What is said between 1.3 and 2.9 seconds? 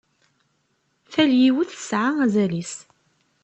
yiwet tesɛa azal-is.